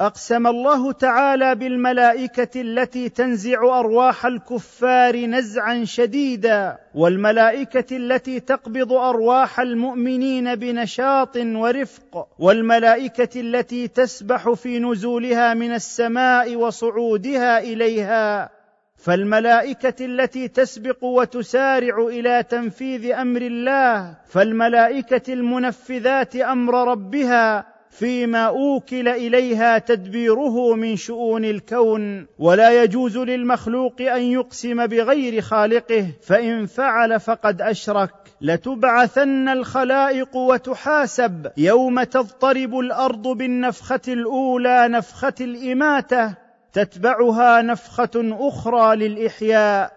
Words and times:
أقسم 0.00 0.46
الله 0.46 0.92
تعالى 0.92 1.54
بالملائكة 1.54 2.60
التي 2.60 3.08
تنزع 3.08 3.78
أرواح 3.78 4.26
الكفار 4.26 5.16
نزعا 5.16 5.84
شديدا 5.84 6.78
والملائكة 6.94 7.96
التي 7.96 8.40
تقبض 8.40 8.92
أرواح 8.92 9.60
المؤمنين 9.60 10.54
بنشاط 10.54 11.36
ورفق 11.36 12.28
والملائكة 12.38 13.40
التي 13.40 13.88
تسبح 13.88 14.50
في 14.50 14.78
نزولها 14.78 15.54
من 15.54 15.74
السماء 15.74 16.56
وصعودها 16.56 17.58
إليها. 17.58 18.50
فالملائكة 18.96 20.04
التي 20.04 20.48
تسبق 20.48 21.04
وتسارع 21.04 21.98
إلى 21.98 22.42
تنفيذ 22.42 23.12
أمر 23.12 23.42
الله 23.42 24.14
فالملائكة 24.28 25.32
المنفذات 25.32 26.36
أمر 26.36 26.90
ربها 26.90 27.73
فيما 27.98 28.46
أوكل 28.46 29.08
إليها 29.08 29.78
تدبيره 29.78 30.74
من 30.74 30.96
شؤون 30.96 31.44
الكون 31.44 32.26
ولا 32.38 32.82
يجوز 32.82 33.18
للمخلوق 33.18 34.00
أن 34.00 34.22
يقسم 34.22 34.86
بغير 34.86 35.40
خالقه 35.40 36.06
فإن 36.22 36.66
فعل 36.66 37.20
فقد 37.20 37.62
أشرك. 37.62 38.10
لتبعثن 38.40 39.48
الخلائق 39.48 40.36
وتحاسب 40.36 41.50
يوم 41.56 42.02
تضطرب 42.02 42.78
الأرض 42.78 43.28
بالنفخة 43.28 44.00
الأولى 44.08 44.88
نفخة 44.88 45.34
الإماتة. 45.40 46.34
تتبعها 46.72 47.62
نفخة 47.62 48.36
أخرى 48.40 48.96
للإحياء. 48.96 49.92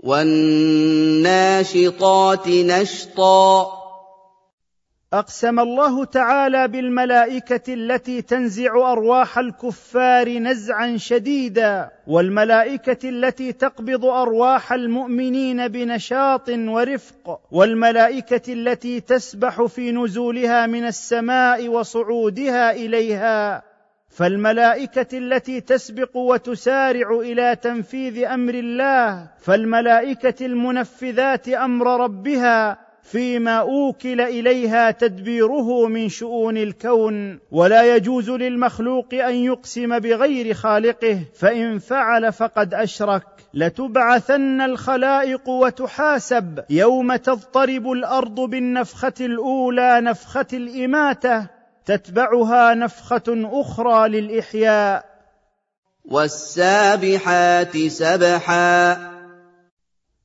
والناشطات 0.00 1.28
نشطا. 2.48 3.81
أقسم 5.12 5.60
الله 5.60 6.04
تعالى 6.04 6.68
بالملائكة 6.68 7.74
التي 7.74 8.22
تنزع 8.22 8.92
أرواح 8.92 9.38
الكفار 9.38 10.28
نزعا 10.28 10.96
شديدا 10.96 11.90
والملائكة 12.06 13.08
التي 13.08 13.52
تقبض 13.52 14.04
أرواح 14.04 14.72
المؤمنين 14.72 15.68
بنشاط 15.68 16.48
ورفق 16.48 17.40
والملائكة 17.50 18.52
التي 18.52 19.00
تسبح 19.00 19.62
في 19.62 19.92
نزولها 19.92 20.66
من 20.66 20.84
السماء 20.86 21.68
وصعودها 21.68 22.72
إليها. 22.72 23.62
فالملائكة 24.08 25.18
التي 25.18 25.60
تسبق 25.60 26.16
وتسارع 26.16 27.20
إلى 27.20 27.56
تنفيذ 27.56 28.24
أمر 28.24 28.54
الله 28.54 29.28
فالملائكة 29.38 30.46
المنفذات 30.46 31.48
أمر 31.48 32.00
ربها 32.04 32.91
فيما 33.02 33.58
أوكل 33.58 34.20
إليها 34.20 34.90
تدبيره 34.90 35.86
من 35.86 36.08
شؤون 36.08 36.56
الكون 36.56 37.38
ولا 37.50 37.96
يجوز 37.96 38.30
للمخلوق 38.30 39.14
أن 39.14 39.34
يقسم 39.34 39.98
بغير 39.98 40.54
خالقه 40.54 41.18
فإن 41.34 41.78
فعل 41.78 42.32
فقد 42.32 42.74
أشرك. 42.74 43.22
لتبعثن 43.54 44.60
الخلائق 44.60 45.48
وتحاسب. 45.48 46.64
يوم 46.70 47.16
تضطرب 47.16 47.92
الأرض 47.92 48.40
بالنفخة 48.40 49.12
الأولى 49.20 50.00
نفخة 50.00 50.46
الإماتة. 50.52 51.46
تتبعها 51.86 52.74
نفخة 52.74 53.22
أخرى 53.28 54.08
للإحياء. 54.08 55.04
والسابحات 56.04 57.76
سبحا. 57.76 59.11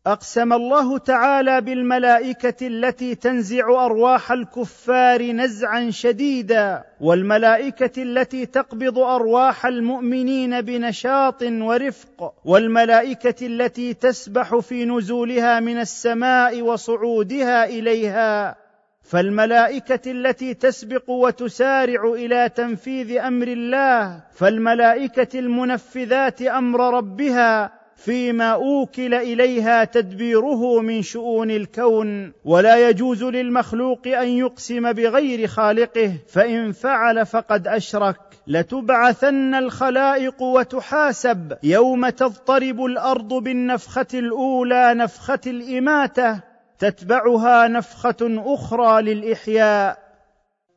أقسم 0.08 0.54
الله 0.54 0.98
تعالى 0.98 1.62
بالملائكة 1.62 2.68
التي 2.68 3.16
تنزع 3.16 3.86
أرواح 3.86 4.32
الكفار 4.32 5.24
نزعا 5.24 5.90
شديدا 5.90 6.84
والملائكة 7.02 8.04
التي 8.04 8.46
تقبض 8.46 9.00
أرواح 9.00 9.66
المؤمنين 9.66 10.62
بنشاط 10.62 11.44
ورفق 11.44 12.34
والملائكة 12.46 13.48
التي 13.48 13.94
تسبح 13.94 14.56
في 14.56 14.86
نزولها 14.86 15.60
من 15.60 15.78
السماء 15.80 16.62
وصعودها 16.62 17.66
إليها. 17.66 18.56
فالملائكة 19.04 20.12
التي 20.12 20.54
تسبق 20.54 21.10
وتسارع 21.10 22.14
إلى 22.14 22.50
تنفيذ 22.50 23.18
أمر 23.18 23.48
الله 23.48 24.22
فالملائكة 24.36 25.40
المنفذات 25.40 26.42
أمر 26.42 26.98
ربها 26.98 27.87
فيما 27.98 28.52
أوكل 28.52 29.14
إليها 29.14 29.84
تدبيره 29.84 30.82
من 30.82 31.02
شؤون 31.02 31.52
الكون 31.52 32.34
ولا 32.46 32.90
يجوز 32.90 33.24
للمخلوق 33.24 34.08
أن 34.08 34.28
يقسم 34.28 34.94
بغير 34.94 35.48
خالقه 35.48 36.14
فإن 36.28 36.72
فعل 36.72 37.26
فقد 37.26 37.68
أشرك. 37.68 38.16
لتبعثن 38.48 39.54
الخلائق 39.54 40.42
وتحاسب. 40.42 41.58
يوم 41.64 42.10
تضطرب 42.10 42.86
الأرض 42.86 43.34
بالنفخة 43.34 44.08
الأولى 44.14 44.94
نفخة 44.94 45.40
الإماتة 45.48 46.40
تتبعها 46.80 47.68
نفخة 47.68 48.18
أخرى 48.22 49.02
للإحياء. 49.02 49.98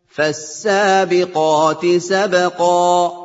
فالسابقات 0.09 1.87
سبقا. 1.87 3.20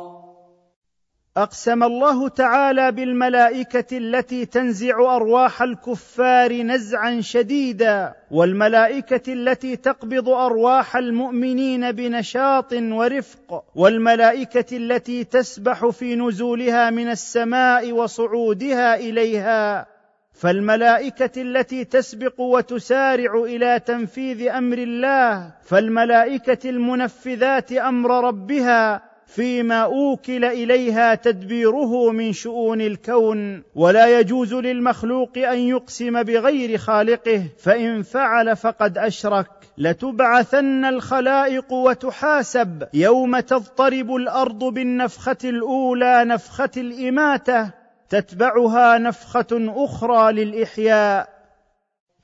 أقسم 1.36 1.82
الله 1.82 2.28
تعالى 2.28 2.92
بالملائكة 2.92 3.98
التي 3.98 4.46
تنزع 4.46 5.16
أرواح 5.16 5.62
الكفار 5.62 6.52
نزعا 6.52 7.20
شديدا 7.20 8.14
والملائكة 8.30 9.32
التي 9.32 9.76
تقبض 9.76 10.28
أرواح 10.28 10.96
المؤمنين 10.96 11.92
بنشاط 11.92 12.72
ورفق 12.72 13.64
والملائكة 13.74 14.76
التي 14.76 15.24
تسبح 15.24 15.86
في 15.86 16.16
نزولها 16.16 16.90
من 16.90 17.08
السماء 17.08 17.92
وصعودها 17.92 18.94
إليها. 18.96 19.86
فالملائكة 20.32 21.42
التي 21.42 21.84
تسبق 21.84 22.40
وتسارع 22.40 23.44
إلى 23.44 23.80
تنفيذ 23.80 24.48
أمر 24.48 24.78
الله 24.78 25.52
فالملائكة 25.64 26.70
المنفذات 26.70 27.72
أمر 27.72 28.24
ربها 28.24 29.15
فيما 29.26 29.80
أوكل 29.80 30.44
إليها 30.44 31.14
تدبيره 31.14 32.10
من 32.10 32.32
شؤون 32.32 32.80
الكون 32.80 33.62
ولا 33.74 34.20
يجوز 34.20 34.54
للمخلوق 34.54 35.38
أن 35.38 35.58
يقسم 35.58 36.22
بغير 36.22 36.78
خالقه 36.78 37.42
فإن 37.58 38.02
فعل 38.02 38.56
فقد 38.56 38.98
أشرك. 38.98 39.46
لتبعثن 39.78 40.84
الخلائق 40.84 41.72
وتحاسب. 41.72 42.82
يوم 42.94 43.40
تضطرب 43.40 44.14
الأرض 44.14 44.64
بالنفخة 44.64 45.36
الأولى 45.44 46.24
نفخة 46.24 46.70
الإماتة 46.76 47.70
تتبعها 48.08 48.98
نفخة 48.98 49.46
أخرى 49.52 50.32
للإحياء. 50.32 51.28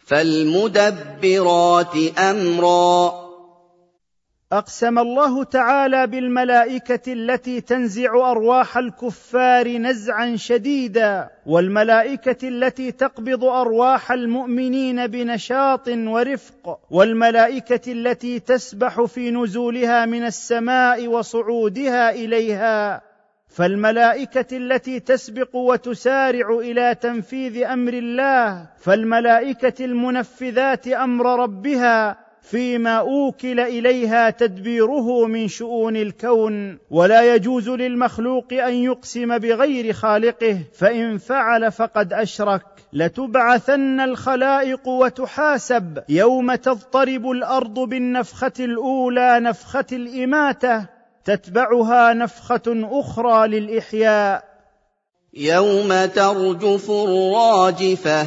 فالمدبرات 0.07 1.97
أمرا. 2.19 3.22
أقسم 4.53 4.99
الله 4.99 5.45
تعالى 5.45 6.07
بالملائكة 6.07 7.13
التي 7.13 7.61
تنزع 7.61 8.31
أرواح 8.31 8.77
الكفار 8.77 9.69
نزعا 9.69 10.37
شديدا 10.37 11.31
والملائكة 11.47 12.49
التي 12.49 12.93
تقبض 12.93 13.45
أرواح 13.45 14.13
المؤمنين 14.13 15.07
بنشاط 15.07 15.89
ورفق 15.89 16.79
والملائكة 16.91 17.93
التي 17.93 18.39
تسبح 18.41 19.03
في 19.03 19.31
نزولها 19.31 20.07
من 20.07 20.25
السماء 20.27 21.09
وصعودها 21.09 22.11
إليها. 22.11 23.03
فالملائكة 23.48 24.57
التي 24.57 25.01
تسبق 25.01 25.57
وتسارع 25.57 26.59
إلى 26.59 26.95
تنفيذ 26.95 27.63
أمر 27.65 27.93
الله 27.93 28.66
فالملائكة 28.78 29.84
المنفذات 29.84 30.89
أمر 30.89 31.43
ربها 31.43 32.32
فيما 32.42 32.98
أوكل 32.98 33.60
إليها 33.60 34.30
تدبيره 34.30 35.27
من 35.27 35.48
شؤون 35.48 35.97
الكون 35.97 36.78
ولا 36.91 37.34
يجوز 37.34 37.68
للمخلوق 37.68 38.53
أن 38.53 38.74
يقسم 38.74 39.39
بغير 39.39 39.92
خالقه 39.92 40.59
فإن 40.74 41.18
فعل 41.18 41.72
فقد 41.72 42.12
أشرك. 42.12 42.62
لتبعثن 42.92 44.00
الخلائق 44.00 44.89
وتحاسب. 44.89 46.03
يوم 46.09 46.54
تضطرب 46.54 47.30
الأرض 47.30 47.78
بالنفخة 47.78 48.53
الأولى 48.60 49.41
نفخة 49.41 49.86
الإماتة. 49.92 50.86
تتبعها 51.24 52.12
نفخة 52.12 52.62
أخرى 52.66 53.48
للإحياء. 53.48 54.45
يوم 55.34 56.04
ترجف 56.04 56.91
الراجفة. 56.91 58.27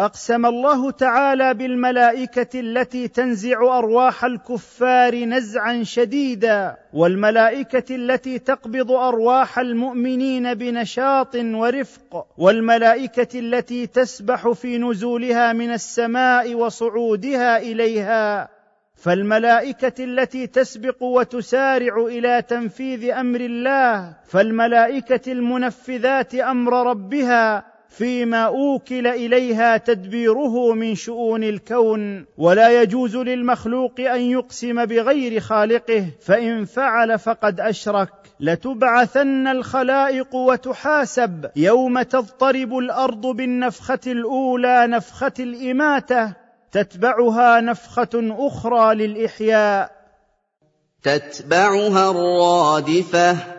أقسم 0.00 0.46
الله 0.46 0.90
تعالى 0.90 1.54
بالملائكة 1.54 2.60
التي 2.60 3.08
تنزع 3.08 3.78
أرواح 3.78 4.24
الكفار 4.24 5.14
نزعا 5.24 5.82
شديدا 5.82 6.76
والملائكة 6.92 7.94
التي 7.94 8.38
تقبض 8.38 8.92
أرواح 8.92 9.58
المؤمنين 9.58 10.54
بنشاط 10.54 11.34
ورفق 11.36 12.26
والملائكة 12.38 13.38
التي 13.38 13.86
تسبح 13.86 14.48
في 14.48 14.78
نزولها 14.78 15.52
من 15.52 15.72
السماء 15.72 16.54
وصعودها 16.54 17.58
إليها. 17.58 18.48
فالملائكة 18.96 20.04
التي 20.04 20.46
تسبق 20.46 21.02
وتسارع 21.02 22.06
إلى 22.06 22.42
تنفيذ 22.42 23.10
أمر 23.10 23.40
الله 23.40 24.16
فالملائكة 24.28 25.32
المنفذات 25.32 26.34
أمر 26.34 26.90
ربها 26.90 27.75
فيما 27.88 28.42
أوكل 28.44 29.06
إليها 29.06 29.76
تدبيره 29.76 30.72
من 30.72 30.94
شؤون 30.94 31.44
الكون 31.44 32.26
ولا 32.38 32.82
يجوز 32.82 33.16
للمخلوق 33.16 34.00
أن 34.00 34.20
يقسم 34.20 34.84
بغير 34.84 35.40
خالقه 35.40 36.06
فإن 36.20 36.64
فعل 36.64 37.18
فقد 37.18 37.60
أشرك. 37.60 38.08
لتبعثن 38.40 39.46
الخلائق 39.46 40.34
وتحاسب. 40.34 41.50
يوم 41.56 42.02
تضطرب 42.02 42.78
الأرض 42.78 43.26
بالنفخة 43.26 44.00
الأولى 44.06 44.86
نفخة 44.86 45.32
الإماتة 45.40 46.32
تتبعها 46.72 47.60
نفخة 47.60 48.08
أخرى 48.14 48.94
للإحياء. 48.94 49.90
تتبعها 51.02 52.10
الرادفة. 52.10 53.55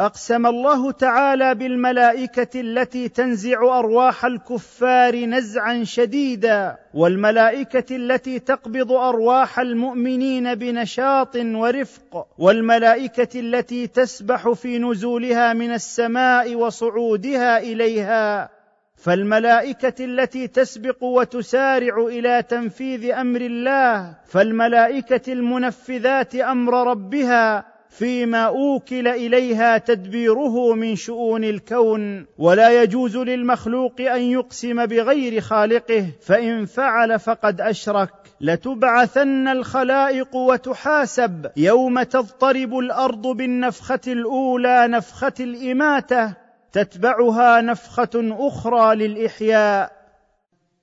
أقسم 0.00 0.46
الله 0.46 0.92
تعالى 0.92 1.54
بالملائكة 1.54 2.60
التي 2.60 3.08
تنزع 3.08 3.78
أرواح 3.78 4.24
الكفار 4.24 5.16
نزعا 5.16 5.84
شديدا 5.84 6.76
والملائكة 6.94 7.96
التي 7.96 8.38
تقبض 8.38 8.92
أرواح 8.92 9.58
المؤمنين 9.58 10.54
بنشاط 10.54 11.36
ورفق 11.36 12.26
والملائكة 12.38 13.40
التي 13.40 13.86
تسبح 13.86 14.48
في 14.48 14.78
نزولها 14.78 15.52
من 15.52 15.72
السماء 15.72 16.54
وصعودها 16.54 17.58
إليها. 17.58 18.50
فالملائكة 18.96 20.04
التي 20.04 20.46
تسبق 20.46 21.04
وتسارع 21.04 22.06
إلى 22.06 22.42
تنفيذ 22.42 23.10
أمر 23.10 23.40
الله 23.40 24.14
فالملائكة 24.26 25.32
المنفذات 25.32 26.34
أمر 26.34 26.90
ربها 26.90 27.79
فيما 27.90 28.44
أوكل 28.44 29.08
إليها 29.08 29.78
تدبيره 29.78 30.74
من 30.74 30.96
شؤون 30.96 31.44
الكون 31.44 32.26
ولا 32.38 32.82
يجوز 32.82 33.16
للمخلوق 33.16 34.00
أن 34.00 34.22
يقسم 34.22 34.86
بغير 34.86 35.40
خالقه 35.40 36.06
فإن 36.22 36.66
فعل 36.66 37.18
فقد 37.18 37.60
أشرك. 37.60 38.10
لتبعثن 38.40 39.48
الخلائق 39.48 40.36
وتحاسب. 40.36 41.46
يوم 41.56 42.02
تضطرب 42.02 42.78
الأرض 42.78 43.26
بالنفخة 43.26 44.00
الأولى 44.06 44.88
نفخة 44.88 45.32
الإماتة 45.40 46.32
تتبعها 46.72 47.60
نفخة 47.60 48.10
أخرى 48.14 48.94
للإحياء. 48.94 49.92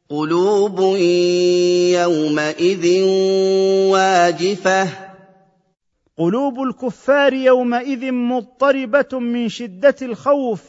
قلوب 0.09 0.79
يومئذ 1.91 3.03
واجفة. 3.91 5.06
قلوب 6.19 6.61
الكفار 6.61 7.33
يومئذ 7.33 8.11
مضطربة 8.11 9.19
من 9.19 9.49
شدة 9.49 9.95
الخوف 10.01 10.61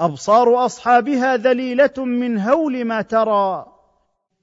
أبصار 0.00 0.66
أصحابها 0.66 1.36
ذليلة 1.36 1.92
من 1.98 2.38
هول 2.38 2.84
ما 2.84 3.02
ترى. 3.02 3.66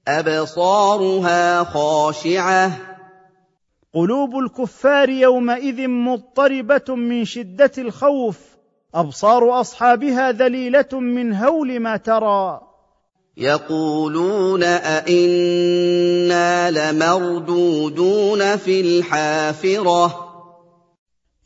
أبصارها 0.08 1.64
خاشعة. 1.64 2.72
قلوب 3.94 4.38
الكفار 4.38 5.08
يومئذ 5.08 5.88
مضطربة 5.88 6.94
من 6.94 7.24
شدة 7.24 7.72
الخوف 7.78 8.38
أبصار 8.94 9.60
أصحابها 9.60 10.32
ذليلة 10.32 10.88
من 10.92 11.34
هول 11.34 11.80
ما 11.80 11.96
ترى. 11.96 12.60
يقولون 13.36 14.62
أئنا 14.62 16.70
لمردودون 16.70 18.56
في 18.56 18.80
الحافرة. 18.80 20.25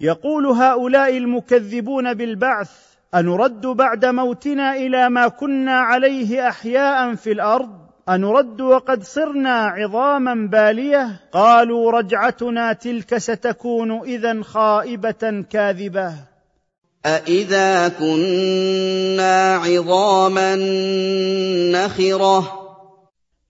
يقول 0.00 0.46
هؤلاء 0.46 1.16
المكذبون 1.16 2.14
بالبعث 2.14 2.70
أنرد 3.14 3.66
بعد 3.66 4.04
موتنا 4.04 4.76
إلى 4.76 5.10
ما 5.10 5.28
كنا 5.28 5.80
عليه 5.80 6.48
أحياء 6.48 7.14
في 7.14 7.32
الأرض؟ 7.32 7.80
أنرد 8.08 8.60
وقد 8.60 9.02
صرنا 9.02 9.64
عظاما 9.64 10.34
بالية؟ 10.34 11.20
قالوا 11.32 11.90
رجعتنا 11.90 12.72
تلك 12.72 13.18
ستكون 13.18 14.00
اذا 14.00 14.42
خائبة 14.42 15.44
كاذبة. 15.50 16.14
أإذا 17.06 17.88
كنا 17.88 19.54
عظاما 19.56 20.56
نخرة؟ 21.72 22.52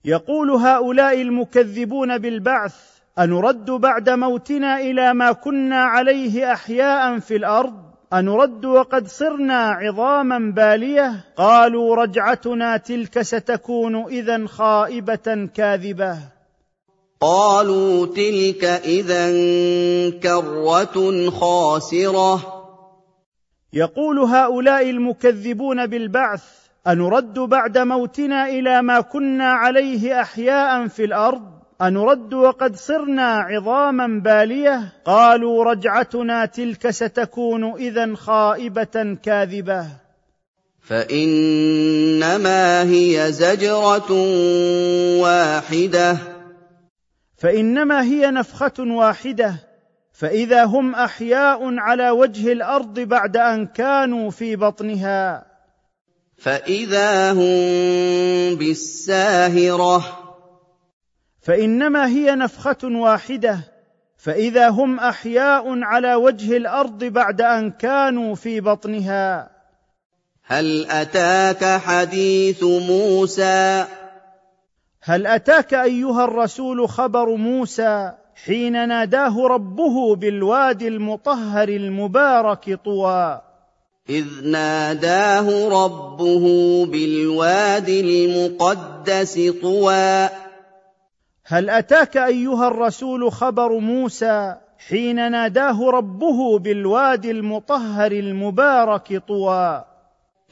يقول 0.05 0.49
هؤلاء 0.49 1.21
المكذبون 1.21 2.17
بالبعث 2.17 2.91
أنرد 3.19 3.71
بعد 3.71 4.09
موتنا 4.09 4.79
إلى 4.79 5.13
ما 5.13 5.31
كنا 5.31 5.83
عليه 5.83 6.53
أحياء 6.53 7.19
في 7.19 7.35
الأرض؟ 7.35 7.73
أنرد 8.13 8.65
وقد 8.65 9.07
صرنا 9.07 9.69
عظاما 9.69 10.53
بالية؟ 10.55 11.25
قالوا 11.37 11.95
رجعتنا 11.95 12.77
تلك 12.77 13.21
ستكون 13.21 13.95
اذا 13.95 14.47
خائبة 14.47 15.49
كاذبة. 15.55 16.17
قالوا 17.21 18.05
تلك 18.05 18.63
اذا 18.63 19.29
كره 20.19 21.29
خاسرة. 21.29 22.61
يقول 23.73 24.19
هؤلاء 24.19 24.89
المكذبون 24.89 25.87
بالبعث 25.87 26.43
أنرد 26.87 27.39
بعد 27.39 27.77
موتنا 27.77 28.47
إلى 28.49 28.81
ما 28.81 29.01
كنا 29.01 29.53
عليه 29.53 30.21
أحياء 30.21 30.87
في 30.87 31.03
الأرض؟ 31.05 31.60
أنرد 31.81 32.33
وقد 32.33 32.75
صرنا 32.75 33.37
عظاما 33.37 34.07
بالية؟ 34.07 34.93
قالوا 35.05 35.63
رجعتنا 35.63 36.45
تلك 36.45 36.89
ستكون 36.89 37.73
إذا 37.73 38.15
خائبة 38.15 39.17
كاذبة. 39.23 39.87
فإنما 40.81 42.83
هي 42.83 43.31
زجرة 43.31 44.11
واحدة. 45.21 46.17
فإنما 47.37 48.03
هي 48.03 48.31
نفخة 48.31 48.73
واحدة. 48.79 49.55
فإذا 50.13 50.63
هم 50.63 50.95
أحياء 50.95 51.59
على 51.77 52.09
وجه 52.09 52.51
الأرض 52.51 52.99
بعد 52.99 53.37
أن 53.37 53.67
كانوا 53.67 54.29
في 54.29 54.55
بطنها. 54.55 55.45
فإذا 56.37 57.31
هم 57.31 58.55
بالساهرة. 58.55 60.20
فإنما 61.41 62.07
هي 62.07 62.35
نفخة 62.35 62.77
واحدة 62.83 63.59
فإذا 64.17 64.69
هم 64.69 64.99
أحياء 64.99 65.83
على 65.83 66.15
وجه 66.15 66.57
الأرض 66.57 67.03
بعد 67.03 67.41
أن 67.41 67.71
كانوا 67.71 68.35
في 68.35 68.61
بطنها. 68.61 69.49
هل 70.43 70.85
أتاك 70.89 71.81
حديث 71.81 72.63
موسى؟ 72.63 73.85
هل 75.01 75.27
أتاك 75.27 75.73
أيها 75.73 76.25
الرسول 76.25 76.89
خبر 76.89 77.35
موسى 77.35 78.11
حين 78.45 78.87
ناداه 78.87 79.47
ربه 79.47 80.15
بالوادي 80.15 80.87
المطهر 80.87 81.69
المبارك 81.69 82.79
طوى؟ 82.85 83.41
إذ 84.09 84.25
ناداه 84.43 85.69
ربه 85.69 86.45
بالوادي 86.85 88.25
المقدس 88.25 89.51
طوى. 89.61 90.29
هل 91.51 91.69
أتاك 91.69 92.17
أيها 92.17 92.67
الرسول 92.67 93.31
خبر 93.31 93.77
موسى 93.77 94.55
حين 94.87 95.31
ناداه 95.31 95.89
ربه 95.89 96.59
بالوادي 96.59 97.31
المطهر 97.31 98.11
المبارك 98.11 99.23
طوى؟ 99.27 99.85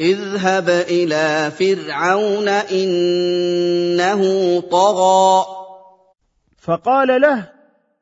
اذهب 0.01 0.69
إلى 0.69 1.51
فرعون 1.51 2.47
إنه 2.47 4.21
طغى. 4.61 5.45
فقال 6.57 7.21
له 7.21 7.49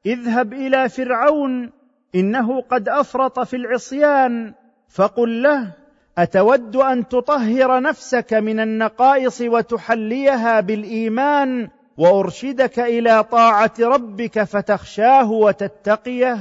اذهب 0.06 0.54
إلى 0.54 0.90
فرعون 0.90 1.72
إنه 2.16 2.62
قد 2.62 2.90
أفرط 2.90 3.40
في 3.40 3.56
العصيان. 3.56 4.54
فقل 4.90 5.44
له 5.44 5.72
أتود 6.18 6.76
أن 6.76 7.08
تطهر 7.08 7.80
نفسك 7.80 8.34
من 8.34 8.60
النقائص 8.60 9.42
وتحليها 9.42 10.60
بالإيمان؟ 10.60 11.77
وأرشدك 11.98 12.80
إلى 12.80 13.24
طاعة 13.24 13.74
ربك 13.80 14.44
فتخشاه 14.44 15.32
وتتقيه. 15.32 16.38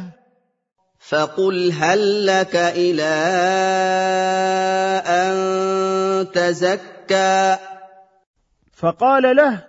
فقل 0.98 1.72
هل 1.72 2.26
لك 2.26 2.56
إلى 2.56 3.14
أن 5.06 5.36
تزكى؟ 6.32 7.56
فقال 8.72 9.36
له 9.36 9.64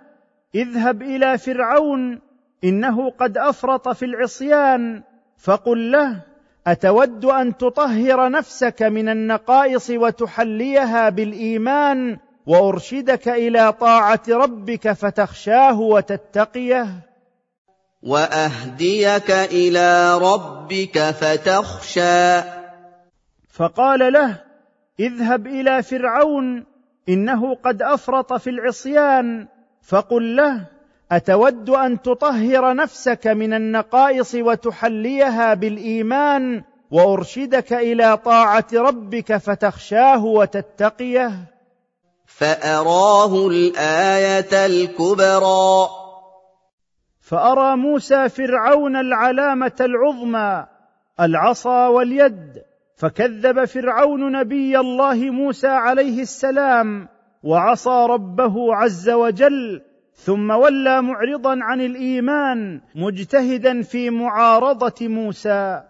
اذهب 0.54 1.02
إلى 1.02 1.38
فرعون 1.38 2.20
إنه 2.64 3.10
قد 3.10 3.38
أفرط 3.38 3.88
في 3.88 4.04
العصيان. 4.04 5.02
فقل 5.38 5.90
له 5.92 6.20
أتود 6.66 7.24
أن 7.24 7.56
تطهر 7.56 8.30
نفسك 8.30 8.82
من 8.82 9.08
النقائص 9.08 9.90
وتحليها 9.90 11.08
بالإيمان؟ 11.08 12.18
وأرشدك 12.48 13.28
إلى 13.28 13.72
طاعة 13.72 14.22
ربك 14.28 14.92
فتخشاه 14.92 15.80
وتتقيه. 15.80 16.88
وأهديك 18.02 19.30
إلى 19.30 20.18
ربك 20.18 20.98
فتخشى. 20.98 22.42
فقال 23.48 24.12
له 24.12 24.36
اذهب 25.00 25.46
إلى 25.46 25.82
فرعون 25.82 26.64
إنه 27.08 27.54
قد 27.54 27.82
أفرط 27.82 28.32
في 28.32 28.50
العصيان. 28.50 29.48
فقل 29.82 30.36
له 30.36 30.64
أتود 31.12 31.70
أن 31.70 32.02
تطهر 32.02 32.74
نفسك 32.74 33.26
من 33.26 33.54
النقائص 33.54 34.34
وتحليها 34.34 35.54
بالإيمان 35.54 36.62
وأرشدك 36.90 37.72
إلى 37.72 38.16
طاعة 38.16 38.66
ربك 38.74 39.36
فتخشاه 39.36 40.24
وتتقيه. 40.24 41.57
فأراه 42.28 43.48
الآية 43.48 44.66
الكبرى. 44.66 45.88
فأرى 47.20 47.76
موسى 47.76 48.28
فرعون 48.28 48.96
العلامة 48.96 49.76
العظمى 49.80 50.66
العصا 51.20 51.86
واليد 51.88 52.62
فكذب 52.96 53.64
فرعون 53.64 54.32
نبي 54.32 54.78
الله 54.80 55.14
موسى 55.14 55.68
عليه 55.68 56.22
السلام 56.22 57.08
وعصى 57.42 58.06
ربه 58.10 58.74
عز 58.74 59.10
وجل 59.10 59.82
ثم 60.14 60.50
ولى 60.50 61.02
معرضا 61.02 61.58
عن 61.62 61.80
الإيمان 61.80 62.80
مجتهدا 62.94 63.82
في 63.82 64.10
معارضة 64.10 65.08
موسى. 65.08 65.82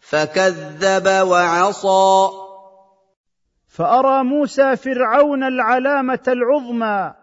فكذب 0.00 1.26
وعصى. 1.28 2.49
فأرى 3.70 4.24
موسى 4.24 4.76
فرعون 4.76 5.44
العلامة 5.44 6.24
العظمى 6.28 7.14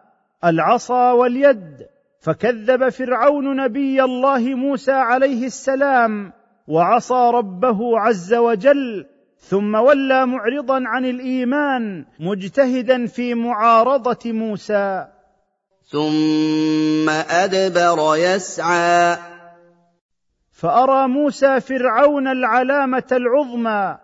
العصا 0.44 1.12
واليد 1.12 1.88
فكذب 2.20 2.89
فرعون 2.89 3.56
نبي 3.56 4.04
الله 4.04 4.39
موسى 4.39 4.92
عليه 4.92 5.46
السلام 5.46 6.34
وعصى 6.68 7.32
ربه 7.34 8.00
عز 8.00 8.34
وجل 8.34 9.06
ثم 9.39 9.75
ولى 9.75 10.25
معرضا 10.25 10.84
عن 10.86 11.06
الإيمان 11.06 12.06
مجتهدا 12.20 13.06
في 13.06 13.34
معارضة 13.34 14.32
موسى. 14.32 15.08
ثم 15.92 17.10
أدبر 17.10 18.16
يسعى. 18.16 19.18
فأرى 20.51 21.08
موسى 21.08 21.60
فرعون 21.60 22.27
العلامة 22.27 23.08
العظمى 23.12 23.98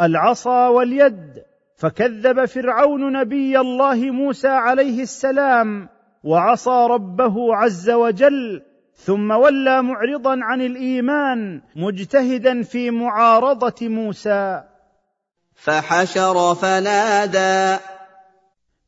العصا 0.00 0.68
واليد 0.68 1.42
فكذب 1.76 2.44
فرعون 2.44 3.12
نبي 3.12 3.60
الله 3.60 4.10
موسى 4.10 4.48
عليه 4.48 5.02
السلام 5.02 5.88
وعصى 6.24 6.86
ربه 6.90 7.56
عز 7.56 7.90
وجل 7.90 8.62
ثم 8.94 9.30
ولى 9.30 9.82
معرضا 9.82 10.38
عن 10.42 10.60
الإيمان 10.60 11.62
مجتهدا 11.76 12.62
في 12.62 12.90
معارضة 12.90 13.88
موسى. 13.88 14.62
فحشر 15.54 16.54
فنادى. 16.54 17.78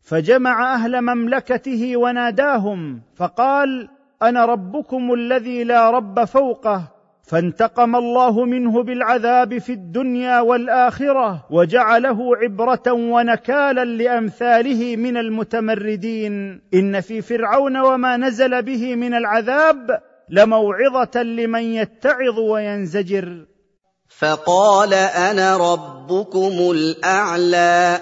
فجمع 0.02 0.75
أهل 0.75 1.02
مملكته 1.02 1.97
وناداهم 1.97 3.02
فقال 3.16 3.88
أنا 4.23 4.45
ربكم 4.45 5.14
الذي 5.14 5.64
لا 5.64 5.90
رب 5.90 6.25
فوقه 6.25 6.98
فانتقم 7.28 7.97
الله 7.97 8.44
منه 8.44 8.82
بالعذاب 8.82 9.58
في 9.58 9.73
الدنيا 9.73 10.40
والآخرة 10.40 11.47
وجعله 11.50 12.37
عبرة 12.37 12.92
ونكالا 12.92 13.85
لأمثاله 13.85 14.97
من 14.97 15.16
المتمردين. 15.16 16.62
إن 16.75 17.00
في 17.00 17.23
فرعون 17.23 17.76
وما 17.76 18.16
نزل 18.16 18.62
به 18.62 18.94
من 18.94 19.14
العذاب 19.14 20.02
لموعظة 20.28 21.23
لمن 21.23 21.62
يتعظ 21.62 22.38
وينزجر. 22.38 23.47
فقال 24.18 24.94
أنا 24.94 25.56
ربكم 25.56 26.70
الأعلى. 26.70 28.00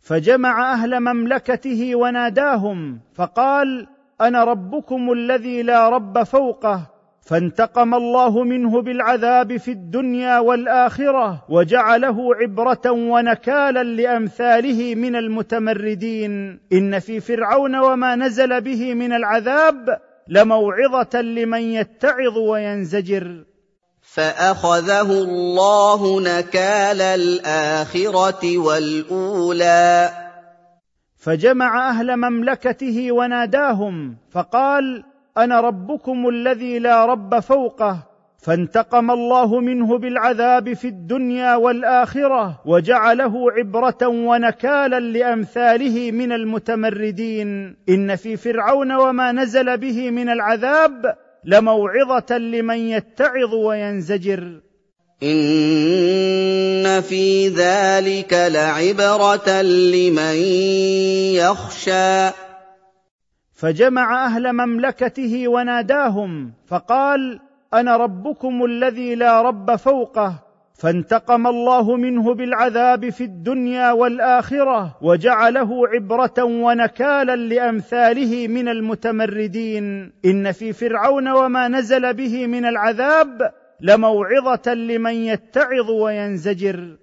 فجمع 0.00 0.72
أهل 0.72 1.00
مملكته 1.00 1.96
وناداهم 1.96 3.00
فقال 3.14 3.86
أنا 4.20 4.44
ربكم 4.44 5.12
الذي 5.12 5.62
لا 5.62 5.88
رب 5.88 6.22
فوقه 6.22 6.93
فانتقم 7.26 7.94
الله 7.94 8.44
منه 8.44 8.82
بالعذاب 8.82 9.56
في 9.56 9.70
الدنيا 9.70 10.38
والآخرة 10.38 11.44
وجعله 11.48 12.34
عبرة 12.34 12.90
ونكالا 12.90 13.82
لأمثاله 13.82 14.94
من 14.94 15.16
المتمردين. 15.16 16.60
إن 16.72 16.98
في 16.98 17.20
فرعون 17.20 17.76
وما 17.76 18.16
نزل 18.16 18.60
به 18.60 18.94
من 18.94 19.12
العذاب 19.12 20.00
لموعظة 20.28 21.20
لمن 21.20 21.60
يتعظ 21.60 22.38
وينزجر. 22.38 23.44
فأخذه 24.02 25.12
الله 25.12 26.20
نكال 26.20 27.00
الآخرة 27.00 28.58
والأولى. 28.58 30.10
فجمع 31.16 31.90
أهل 31.90 32.16
مملكته 32.16 33.12
وناداهم 33.12 34.16
فقال 34.30 35.04
أنا 35.38 35.60
ربكم 35.60 36.28
الذي 36.28 36.78
لا 36.78 37.04
رب 37.06 37.40
فوقه 37.40 37.98
فانتقم 38.38 39.10
الله 39.10 39.60
منه 39.60 39.98
بالعذاب 39.98 40.72
في 40.72 40.88
الدنيا 40.88 41.56
والآخرة 41.56 42.60
وجعله 42.66 43.52
عبرة 43.52 43.98
ونكالا 44.02 45.00
لأمثاله 45.00 46.10
من 46.10 46.32
المتمردين. 46.32 47.76
إن 47.88 48.16
في 48.16 48.36
فرعون 48.36 48.92
وما 48.92 49.32
نزل 49.32 49.76
به 49.78 50.10
من 50.10 50.28
العذاب 50.28 51.16
لموعظة 51.44 52.38
لمن 52.38 52.78
يتعظ 52.78 53.54
وينزجر. 53.54 54.60
إن 55.22 57.00
في 57.00 57.48
ذلك 57.48 58.32
لعبرة 58.32 59.62
لمن 59.62 60.36
يخشى. 61.34 62.30
فجمع 63.54 64.26
أهل 64.26 64.52
مملكته 64.52 65.48
وناداهم 65.48 66.52
فقال 66.66 67.40
أنا 67.74 67.96
ربكم 67.96 68.64
الذي 68.64 69.14
لا 69.14 69.42
رب 69.42 69.76
فوقه 69.76 70.44
فانتقم 70.74 71.46
الله 71.46 71.96
منه 71.96 72.34
بالعذاب 72.34 73.10
في 73.10 73.24
الدنيا 73.24 73.92
والآخرة 73.92 74.96
وجعله 75.02 75.88
عبرة 75.88 76.44
ونكالا 76.44 77.36
لأمثاله 77.36 78.48
من 78.48 78.68
المتمردين. 78.68 80.12
إن 80.24 80.52
في 80.52 80.72
فرعون 80.72 81.28
وما 81.28 81.68
نزل 81.68 82.14
به 82.14 82.46
من 82.46 82.64
العذاب 82.64 83.52
لموعظة 83.80 84.74
لمن 84.74 85.14
يتعظ 85.14 85.90
وينزجر. 85.90 86.96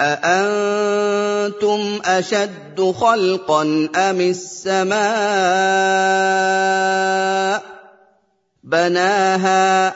أأنتم 0.00 1.80
أشد 2.04 2.80
خلقا 2.80 3.62
أم 3.96 4.20
السماء 4.20 5.02
بناها 8.64 9.94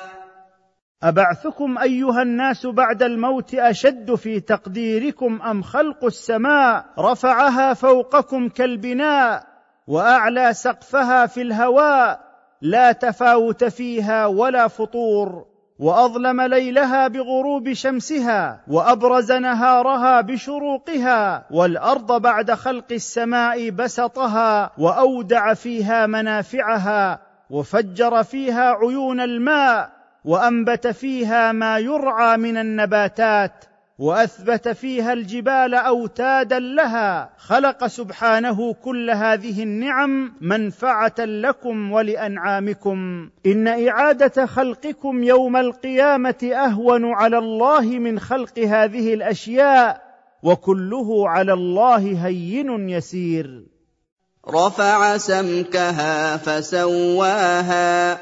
أبعثكم 1.02 1.78
أيها 1.78 2.22
الناس 2.22 2.66
بعد 2.66 3.02
الموت 3.02 3.54
أشد 3.54 4.14
في 4.14 4.40
تقديركم 4.40 5.42
أم 5.42 5.62
خلق 5.62 6.04
السماء 6.04 6.84
رفعها 6.98 7.74
فوقكم 7.74 8.48
كالبناء 8.48 9.46
وأعلى 9.86 10.54
سقفها 10.54 11.26
في 11.26 11.42
الهواء 11.42 12.20
لا 12.60 12.92
تفاوت 12.92 13.64
فيها 13.64 14.26
ولا 14.26 14.68
فطور 14.68 15.55
وأظلم 15.78 16.40
ليلها 16.40 17.08
بغروب 17.08 17.72
شمسها 17.72 18.60
وأبرز 18.68 19.32
نهارها 19.32 20.20
بشروقها 20.20 21.44
والأرض 21.50 22.22
بعد 22.22 22.50
خلق 22.50 22.92
السماء 22.92 23.70
بسطها 23.70 24.70
وأودع 24.78 25.54
فيها 25.54 26.06
منافعها 26.06 27.18
وفجر 27.50 28.22
فيها 28.22 28.70
عيون 28.70 29.20
الماء 29.20 29.90
وأنبت 30.24 30.86
فيها 30.86 31.52
ما 31.52 31.78
يرعى 31.78 32.36
من 32.36 32.56
النباتات 32.56 33.64
وأثبت 33.98 34.68
فيها 34.68 35.12
الجبال 35.12 35.74
أوتادا 35.74 36.58
لها 36.58 37.30
خلق 37.38 37.86
سبحانه 37.86 38.74
كل 38.74 39.10
هذه 39.10 39.62
النعم 39.62 40.32
منفعة 40.40 41.14
لكم 41.18 41.92
ولأنعامكم. 41.92 43.30
إن 43.46 43.88
إعادة 43.88 44.46
خلقكم 44.46 45.22
يوم 45.22 45.56
القيامة 45.56 46.50
أهون 46.54 47.12
على 47.12 47.38
الله 47.38 47.82
من 47.82 48.20
خلق 48.20 48.58
هذه 48.58 49.14
الأشياء 49.14 50.02
وكله 50.42 51.28
على 51.28 51.52
الله 51.52 52.26
هين 52.26 52.88
يسير. 52.88 53.66
رفع 54.48 55.16
سمكها 55.16 56.36
فسواها 56.36 58.18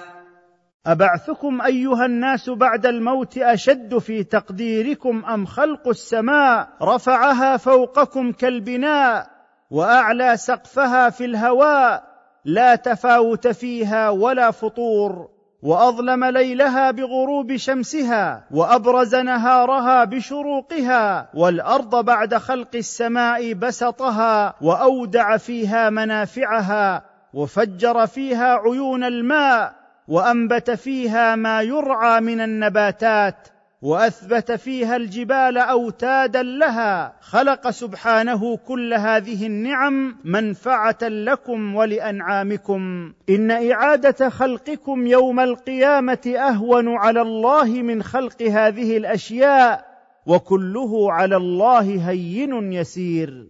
أبعثكم 0.87 1.61
أيها 1.63 2.07
الناس 2.07 2.51
بعد 2.51 2.87
الموت 2.87 3.39
أشد 3.39 3.99
في 3.99 4.25
تقديركم 4.25 5.25
أم 5.25 5.47
خلق 5.47 5.89
السماء 5.89 6.69
رفعها 6.83 7.57
فوقكم 7.57 8.33
كالبناء 8.33 9.27
وأعلى 9.71 10.37
سقفها 10.37 11.11
في 11.11 11.25
الهواء 11.25 12.05
لا 12.45 12.75
تفاوت 12.75 13.49
فيها 13.49 14.11
ولا 14.11 14.51
فطور 14.51 15.29
وأظلم 15.63 16.25
ليلها 16.25 16.91
بغروب 16.91 17.57
شمسها 17.57 18.45
وأبرز 18.51 19.15
نهارها 19.15 20.05
بشروقها 20.05 21.29
والأرض 21.35 22.05
بعد 22.05 22.35
خلق 22.35 22.71
السماء 22.75 23.53
بسطها 23.53 24.55
وأودع 24.61 25.37
فيها 25.37 25.91
منافعها 25.91 27.03
وفجر 27.35 28.07
فيها 28.07 28.55
عيون 28.55 29.05
الماء 29.05 29.84
وأنبت 30.09 30.71
فيها 30.71 31.37
ما 31.37 31.63
يرعى 31.63 32.21
من 32.21 32.41
النباتات 32.41 33.49
وأثبت 33.85 34.53
فيها 34.53 34.97
الجبال 34.97 35.59
أوتادا 35.59 36.43
لها 36.43 37.13
خلق 37.21 37.71
سبحانه 37.71 38.57
كل 38.57 38.95
هذه 38.95 39.47
النعم 39.47 40.17
منفعة 40.25 40.99
لكم 41.03 41.75
ولأنعامكم. 41.75 43.13
إن 43.29 43.71
إعادة 43.71 44.29
خلقكم 44.29 45.07
يوم 45.07 45.41
القيامة 45.41 46.35
أهون 46.37 46.97
على 46.97 47.23
الله 47.23 47.65
من 47.65 48.03
خلق 48.03 48.43
هذه 48.43 48.97
الأشياء 48.97 49.85
وكله 50.27 51.13
على 51.13 51.37
الله 51.37 52.11
هين 52.11 52.73
يسير. 52.73 53.47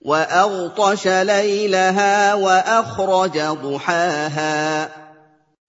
وأغطش 0.00 1.08
ليلها 1.08 2.34
وأخرج 2.34 3.38
ضحاها. 3.38 5.09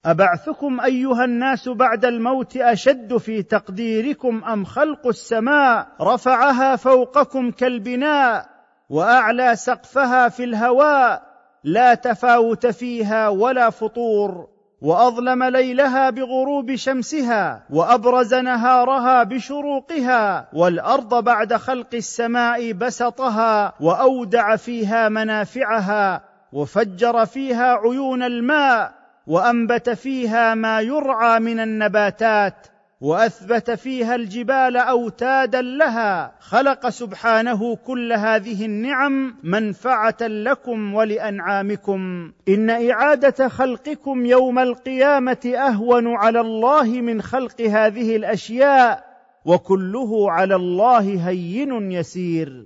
أبعثكم 0.06 0.80
أيها 0.80 1.26
الناس 1.26 1.70
بعد 1.70 2.06
الموت 2.06 2.58
أشد 2.58 3.18
في 3.18 3.44
تقديركم 3.44 4.44
أم 4.44 4.66
خلق 4.66 5.08
السماء 5.08 5.88
رفعها 6.02 6.76
فوقكم 6.76 7.52
كالبناء 7.52 8.46
وأعلى 8.90 9.56
سقفها 9.56 10.30
في 10.30 10.44
الهواء 10.44 11.24
لا 11.64 11.94
تفاوت 11.94 12.66
فيها 12.68 13.30
ولا 13.30 13.70
فطور 13.70 14.48
وأظلم 14.82 15.44
ليلها 15.44 16.10
بغروب 16.10 16.76
شمسها 16.76 17.64
وأبرز 17.70 18.34
نهارها 18.34 19.24
بشروقها 19.24 20.48
والأرض 20.54 21.24
بعد 21.24 21.54
خلق 21.54 21.90
السماء 21.94 22.72
بسطها 22.72 23.74
وأودع 23.80 24.56
فيها 24.56 25.10
منافعها 25.10 26.22
وفجر 26.54 27.26
فيها 27.26 27.74
عيون 27.74 28.24
الماء 28.24 29.01
وأنبت 29.32 29.90
فيها 29.90 30.56
ما 30.56 30.82
يرعى 30.82 31.40
من 31.40 31.60
النباتات 31.60 32.68
وأثبت 33.02 33.72
فيها 33.72 34.16
الجبال 34.16 34.78
أوتادا 34.78 35.62
لها. 35.62 36.36
خلق 36.40 36.90
سبحانه 36.90 37.76
كل 37.76 38.14
هذه 38.14 38.66
النعم 38.66 39.36
منفعة 39.44 40.18
لكم 40.22 40.94
ولأنعامكم. 40.94 42.32
إن 42.50 42.70
إعادة 42.70 43.48
خلقكم 43.48 44.26
يوم 44.26 44.60
القيامة 44.60 45.54
أهون 45.58 46.16
على 46.16 46.40
الله 46.42 46.84
من 46.84 47.22
خلق 47.22 47.62
هذه 47.62 48.16
الأشياء 48.16 49.04
وكله 49.46 50.32
على 50.32 50.56
الله 50.56 51.30
هين 51.30 51.92
يسير. 51.92 52.66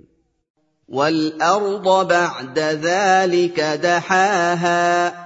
والأرض 0.88 2.08
بعد 2.08 2.58
ذلك 2.58 3.60
دحاها. 3.60 5.25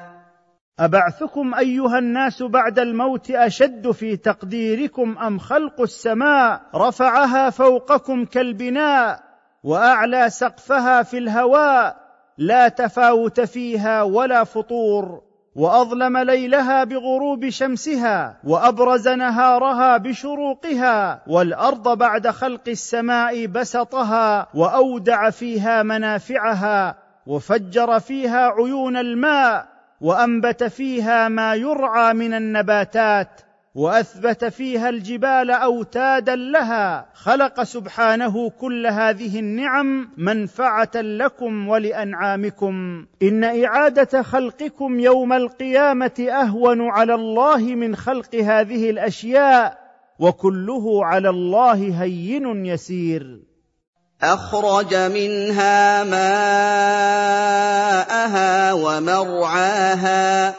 أبعثكم 0.81 1.55
أيها 1.55 1.99
الناس 1.99 2.43
بعد 2.43 2.79
الموت 2.79 3.31
أشد 3.31 3.91
في 3.91 4.17
تقديركم 4.17 5.19
أم 5.19 5.39
خلق 5.39 5.81
السماء 5.81 6.61
رفعها 6.75 7.51
فوقكم 7.51 8.25
كالبناء 8.25 9.21
وأعلى 9.65 10.31
سقفها 10.31 11.03
في 11.03 11.19
الهواء 11.19 11.97
لا 12.39 12.69
تفاوت 12.69 13.41
فيها 13.41 14.03
ولا 14.03 14.45
فطور 14.45 15.23
وأظلم 15.55 16.19
ليلها 16.19 16.85
بغروب 16.85 17.49
شمسها 17.49 18.37
وأبرز 18.45 19.09
نهارها 19.09 19.97
بشروقها 19.97 21.23
والأرض 21.27 21.99
بعد 21.99 22.29
خلق 22.29 22.69
السماء 22.69 23.47
بسطها 23.47 24.49
وأودع 24.55 25.31
فيها 25.31 25.83
منافعها 25.83 26.97
وفجر 27.27 28.01
فيها 28.01 28.47
عيون 28.47 28.97
الماء 28.97 29.80
وأنبت 30.01 30.65
فيها 30.65 31.29
ما 31.29 31.55
يرعى 31.55 32.15
من 32.15 32.35
النباتات 32.35 33.41
وأثبت 33.75 34.45
فيها 34.45 34.89
الجبال 34.89 35.51
أوتادا 35.51 36.37
لها. 36.37 37.09
خلق 37.15 37.63
سبحانه 37.63 38.51
كل 38.51 38.87
هذه 38.87 39.39
النعم 39.39 40.09
منفعة 40.17 40.91
لكم 40.95 41.69
ولأنعامكم. 41.69 43.07
إن 43.23 43.45
إعادة 43.65 44.23
خلقكم 44.23 45.01
يوم 45.01 45.33
القيامة 45.33 46.27
أهون 46.31 46.91
على 46.91 47.15
الله 47.15 47.59
من 47.59 47.97
خلق 47.97 48.35
هذه 48.35 48.91
الأشياء 48.91 49.79
وكله 50.19 51.05
على 51.05 51.29
الله 51.29 52.03
هين 52.03 52.67
يسير. 52.67 53.41
أخرج 54.23 54.95
منها 54.95 56.05
ماءها 56.05 57.50
ومرعاها. 58.91 60.55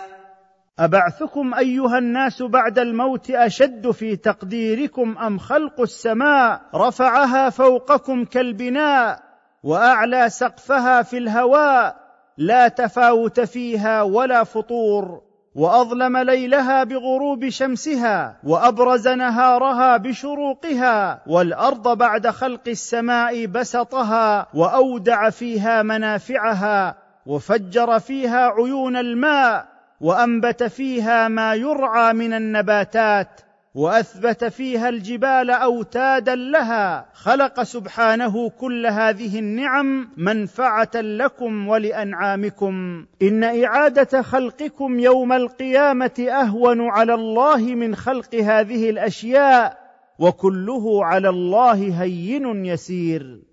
أبعثكم 0.80 1.54
أيها 1.54 1.98
الناس 1.98 2.42
بعد 2.42 2.80
الموت 2.80 3.32
أشد 3.32 3.92
في 3.92 4.16
تقديركم 4.16 5.18
أم 5.18 5.38
خلق 5.38 5.82
السماء 5.82 6.62
رفعها 6.76 7.50
فوقكم 7.50 8.26
كالبناء 8.26 9.20
وأعلى 9.64 10.30
سقفها 10.30 11.02
في 11.02 11.18
الهواء 11.18 11.96
لا 12.38 12.68
تفاوت 12.68 13.40
فيها 13.40 14.02
ولا 14.02 14.44
فطور 14.44 15.22
وأظلم 15.56 16.18
ليلها 16.18 16.84
بغروب 16.84 17.50
شمسها 17.50 18.40
وأبرز 18.44 19.08
نهارها 19.08 19.98
بشروقها 19.98 21.22
والأرض 21.28 21.98
بعد 21.98 22.28
خلق 22.28 22.68
السماء 22.68 23.46
بسطها 23.46 24.48
وأودع 24.54 25.30
فيها 25.30 25.84
منافعها 25.84 27.01
وفجر 27.26 28.00
فيها 28.00 28.48
عيون 28.48 28.96
الماء 28.96 29.72
وأنبت 30.02 30.64
فيها 30.64 31.28
ما 31.28 31.56
يرعى 31.56 32.14
من 32.14 32.34
النباتات 32.34 33.42
وأثبت 33.76 34.44
فيها 34.44 34.90
الجبال 34.90 35.50
أوتادا 35.50 36.36
لها. 36.36 37.06
خلق 37.14 37.64
سبحانه 37.64 38.50
كل 38.50 38.88
هذه 38.88 39.40
النعم 39.40 40.10
منفعة 40.18 40.92
لكم 40.96 41.68
ولأنعامكم. 41.68 43.06
إن 43.22 43.44
إعادة 43.44 44.22
خلقكم 44.22 45.00
يوم 45.00 45.34
القيامة 45.34 46.28
أهون 46.30 46.90
على 46.90 47.14
الله 47.14 47.58
من 47.58 47.96
خلق 47.96 48.36
هذه 48.36 48.90
الأشياء 48.90 49.78
وكله 50.20 51.06
على 51.06 51.30
الله 51.30 52.04
هين 52.04 52.66
يسير. 52.66 53.51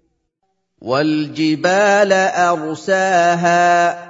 والجبال 0.81 2.13
أرساها. 2.13 4.09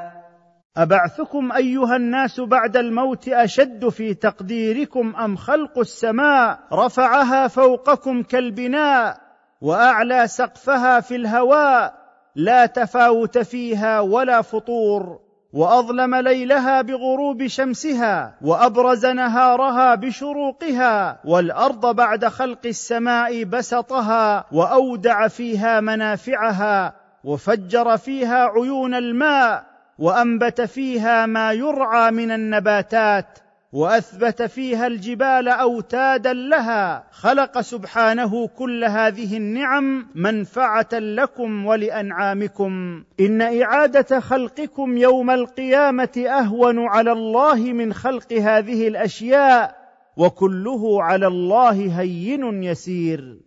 أبعثكم 0.77 1.53
أيها 1.53 1.97
الناس 1.97 2.41
بعد 2.41 2.77
الموت 2.77 3.29
أشد 3.29 3.89
في 3.89 4.15
تقديركم 4.15 5.17
أم 5.17 5.37
خلق 5.37 5.79
السماء 5.79 6.59
رفعها 6.73 7.49
فوقكم 7.49 8.23
كالبناء 8.23 9.21
وأعلى 9.61 10.29
سقفها 10.29 11.01
في 11.01 11.17
الهواء 11.17 11.95
لا 12.35 12.67
تفاوت 12.67 13.39
فيها 13.39 14.01
ولا 14.01 14.43
فطور. 14.43 15.28
وأظلم 15.53 16.15
ليلها 16.15 16.83
بغروب 16.83 17.47
شمسها 17.47 18.35
وأبرز 18.43 19.07
نهارها 19.07 19.95
بشروقها 19.95 21.21
والأرض 21.25 21.97
بعد 21.97 22.25
خلق 22.25 22.67
السماء 22.67 23.45
بسطها 23.45 24.45
وأودع 24.53 25.29
فيها 25.29 25.81
منافعها 25.81 26.95
وفجر 27.25 27.97
فيها 27.97 28.45
عيون 28.45 28.95
الماء 28.95 29.65
وأنبت 29.99 30.61
فيها 30.61 31.27
ما 31.27 31.53
يرعى 31.53 32.11
من 32.11 32.31
النباتات 32.31 33.39
وأثبت 33.73 34.43
فيها 34.43 34.87
الجبال 34.87 35.49
أوتادا 35.49 36.33
لها 36.33 37.05
خلق 37.13 37.61
سبحانه 37.61 38.49
كل 38.49 38.85
هذه 38.85 39.37
النعم 39.37 40.07
منفعة 40.15 40.89
لكم 40.93 41.67
ولأنعامكم. 41.67 43.03
إن 43.21 43.63
إعادة 43.63 44.21
خلقكم 44.21 44.97
يوم 44.97 45.31
القيامة 45.31 46.25
أهون 46.29 46.87
على 46.87 47.13
الله 47.13 47.55
من 47.55 47.95
خلق 47.95 48.33
هذه 48.33 48.89
الأشياء 48.89 49.77
وكله 50.17 51.03
على 51.03 51.27
الله 51.27 52.01
هين 52.01 52.63
يسير. 52.63 53.39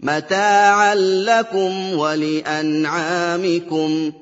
متاعا 0.00 0.94
لكم 0.94 1.98
ولأنعامكم. 1.98 4.12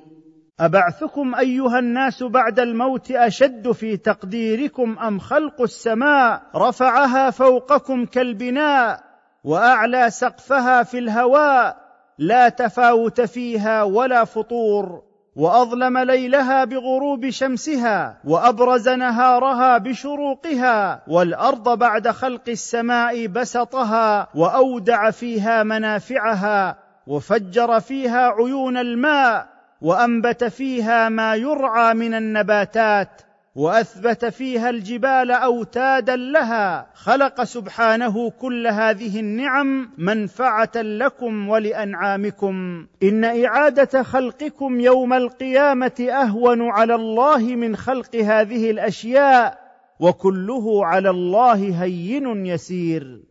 أبعثكم 0.60 1.34
أيها 1.34 1.78
الناس 1.78 2.22
بعد 2.22 2.60
الموت 2.60 3.10
أشد 3.10 3.72
في 3.72 3.96
تقديركم 3.96 4.98
أم 4.98 5.18
خلق 5.18 5.62
السماء 5.62 6.42
رفعها 6.56 7.30
فوقكم 7.30 8.06
كالبناء 8.06 9.00
وأعلى 9.44 10.10
سقفها 10.10 10.82
في 10.82 10.98
الهواء 10.98 11.76
لا 12.18 12.48
تفاوت 12.48 13.20
فيها 13.20 13.82
ولا 13.82 14.24
فطور 14.24 15.02
وأظلم 15.36 15.98
ليلها 15.98 16.64
بغروب 16.64 17.30
شمسها 17.30 18.20
وأبرز 18.24 18.88
نهارها 18.88 19.78
بشروقها 19.78 21.02
والأرض 21.08 21.78
بعد 21.78 22.08
خلق 22.08 22.48
السماء 22.48 23.26
بسطها 23.26 24.28
وأودع 24.34 25.10
فيها 25.10 25.62
منافعها 25.62 26.78
وفجر 27.06 27.80
فيها 27.80 28.28
عيون 28.28 28.76
الماء 28.76 29.51
وأنبت 29.82 30.44
فيها 30.44 31.08
ما 31.08 31.34
يرعى 31.34 31.94
من 31.94 32.14
النباتات 32.14 33.22
وأثبت 33.54 34.24
فيها 34.24 34.70
الجبال 34.70 35.30
أوتادا 35.30 36.16
لها 36.16 36.86
خلق 36.94 37.44
سبحانه 37.44 38.30
كل 38.30 38.66
هذه 38.66 39.20
النعم 39.20 39.90
منفعة 39.98 40.70
لكم 40.76 41.48
ولأنعامكم. 41.48 42.86
إن 43.02 43.24
إعادة 43.24 44.02
خلقكم 44.02 44.80
يوم 44.80 45.12
القيامة 45.12 46.08
أهون 46.10 46.70
على 46.70 46.94
الله 46.94 47.38
من 47.38 47.76
خلق 47.76 48.16
هذه 48.16 48.70
الأشياء 48.70 49.58
وكله 50.00 50.86
على 50.86 51.10
الله 51.10 51.82
هين 51.82 52.46
يسير. 52.46 53.22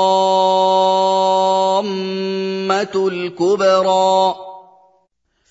الكبرى. 3.07 4.35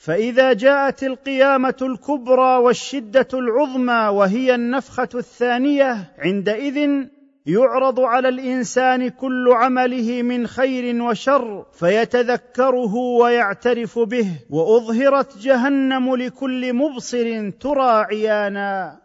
فإذا 0.05 0.53
جاءت 0.53 1.03
القيامة 1.03 1.77
الكبرى 1.83 2.57
والشدة 2.57 3.29
العظمى 3.35 4.09
وهي 4.13 4.55
النفخة 4.55 5.09
الثانية 5.15 6.13
عندئذ 6.19 7.07
يعرض 7.47 8.01
على 8.01 8.29
الإنسان 8.29 9.09
كل 9.09 9.53
عمله 9.53 10.23
من 10.23 10.47
خير 10.47 11.03
وشر 11.03 11.67
فيتذكره 11.73 12.95
ويعترف 12.95 13.99
به 13.99 14.31
وأظهرت 14.51 15.39
جهنم 15.39 16.17
لكل 16.17 16.73
مبصر 16.75 17.51
ترى 17.51 18.05
عيانا. 18.11 19.04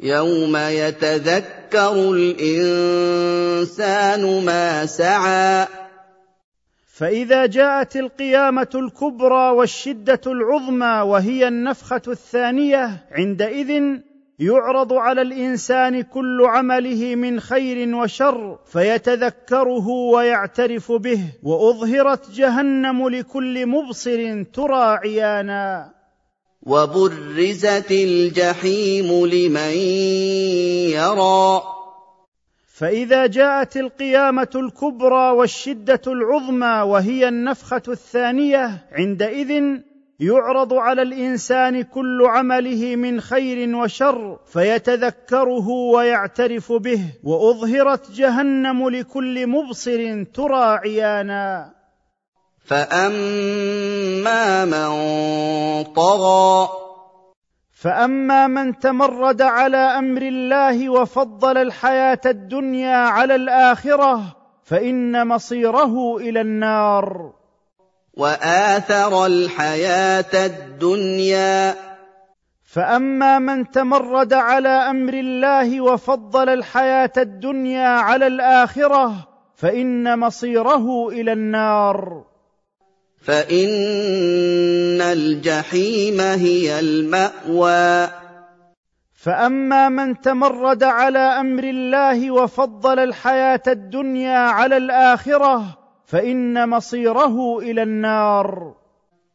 يوم 0.00 0.56
يتذكر 0.56 1.92
الانسان 2.12 3.64
ما 4.44 4.86
سعى 4.86 5.66
فاذا 6.86 7.46
جاءت 7.46 7.96
القيامه 7.96 8.68
الكبرى 8.74 9.50
والشده 9.50 10.20
العظمى 10.26 11.00
وهي 11.06 11.48
النفخه 11.48 12.02
الثانية 12.08 13.06
عندئذ 13.12 13.98
يعرض 14.38 14.92
على 14.92 15.22
الانسان 15.22 16.02
كل 16.02 16.44
عمله 16.44 17.14
من 17.14 17.40
خير 17.40 17.96
وشر 17.96 18.58
فيتذكره 18.66 19.88
ويعترف 19.88 20.92
به 20.92 21.20
واظهرت 21.42 22.30
جهنم 22.30 23.08
لكل 23.08 23.66
مبصر 23.66 24.42
ترى 24.42 24.98
عيانا 25.04 25.95
وبرزت 26.66 27.90
الجحيم 27.90 29.26
لمن 29.26 29.76
يرى. 30.98 31.62
فإذا 32.74 33.26
جاءت 33.26 33.76
القيامة 33.76 34.48
الكبرى 34.54 35.30
والشدة 35.30 36.00
العظمى 36.06 36.82
وهي 36.86 37.28
النفخة 37.28 37.82
الثانية 37.88 38.86
عندئذ 38.92 39.62
يعرض 40.20 40.74
على 40.74 41.02
الإنسان 41.02 41.82
كل 41.82 42.22
عمله 42.26 42.96
من 42.96 43.20
خير 43.20 43.76
وشر 43.76 44.38
فيتذكره 44.52 45.68
ويعترف 45.68 46.72
به 46.72 47.00
وأظهرت 47.24 48.10
جهنم 48.10 48.88
لكل 48.88 49.46
مبصر 49.46 50.24
ترى 50.34 50.78
عيانا. 50.84 51.76
فاما 52.66 54.64
من 54.64 54.88
طغى 55.84 56.68
فاما 57.72 58.46
من 58.46 58.78
تمرد 58.78 59.42
على 59.42 59.76
أمر 59.76 60.22
الله 60.22 60.88
وفضل 60.88 61.58
الحياة 61.58 62.20
الدنيا 62.26 62.96
على 62.96 63.34
الاخره 63.34 64.22
فان 64.64 65.26
مصيره 65.26 66.16
إلى 66.16 66.40
النار 66.40 67.32
واثر 68.14 69.26
الحياة 69.26 70.46
الدنيا 70.46 71.74
فاما 72.64 73.38
من 73.38 73.70
تمرد 73.70 74.32
على 74.32 74.68
أمر 74.68 75.14
الله 75.14 75.80
وفضل 75.80 76.48
الحياة 76.48 77.12
الدنيا 77.16 77.88
على 77.88 78.26
الاخره 78.26 79.12
فان 79.56 80.18
مصيره 80.18 81.08
إلى 81.08 81.32
النار 81.32 82.24
فإن 83.22 85.00
الجحيم 85.00 86.20
هي 86.20 86.80
المأوى. 86.80 88.08
فأما 89.14 89.88
من 89.88 90.20
تمرد 90.20 90.82
على 90.82 91.18
أمر 91.18 91.64
الله 91.64 92.30
وفضل 92.30 92.98
الحياة 92.98 93.62
الدنيا 93.66 94.38
على 94.38 94.76
الآخرة 94.76 95.78
فإن 96.06 96.68
مصيره 96.68 97.58
إلى 97.58 97.82
النار. 97.82 98.74